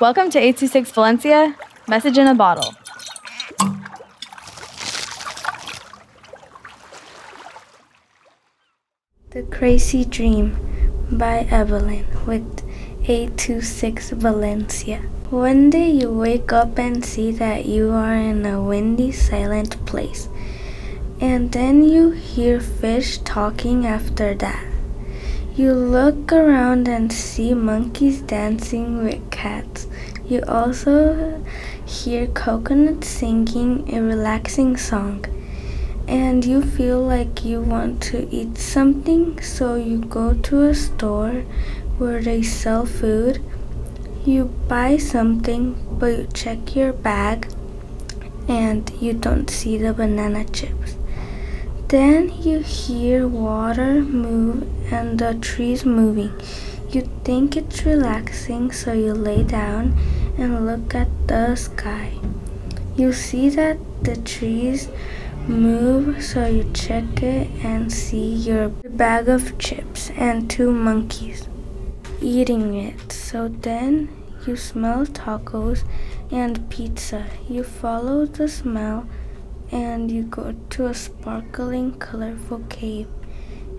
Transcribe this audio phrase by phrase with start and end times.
[0.00, 1.56] Welcome to 826 Valencia,
[1.88, 2.72] message in a bottle.
[9.30, 10.56] The Crazy Dream
[11.10, 12.62] by Evelyn with
[13.08, 14.98] 826 Valencia.
[15.30, 20.28] One day you wake up and see that you are in a windy, silent place.
[21.20, 24.64] And then you hear fish talking after that.
[25.58, 29.77] You look around and see monkeys dancing with cats.
[30.28, 31.42] You also
[31.86, 35.24] hear coconuts singing a relaxing song.
[36.06, 41.44] And you feel like you want to eat something, so you go to a store
[41.96, 43.42] where they sell food.
[44.26, 47.48] You buy something, but you check your bag
[48.46, 50.96] and you don't see the banana chips.
[51.88, 56.32] Then you hear water move and the trees moving.
[56.90, 59.96] You think it's relaxing, so you lay down
[60.38, 62.12] and look at the sky.
[62.96, 64.88] You see that the trees
[65.46, 71.46] move, so you check it and see your bag of chips and two monkeys
[72.20, 73.12] eating it.
[73.12, 74.08] So then
[74.46, 75.84] you smell tacos
[76.30, 77.26] and pizza.
[77.48, 79.06] You follow the smell
[79.70, 83.08] and you go to a sparkling, colorful cave.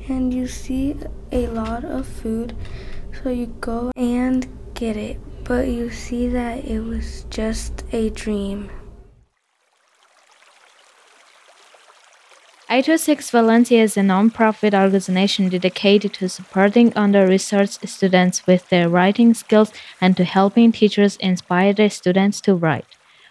[0.08, 0.96] And you see
[1.32, 2.56] a lot of food,
[3.24, 5.20] so you go and get it.
[5.44, 8.70] But you see that it was just a dream.
[12.72, 19.74] 826 Valencia is a non-profit organization dedicated to supporting under-researched students with their writing skills
[20.00, 22.99] and to helping teachers inspire their students to write.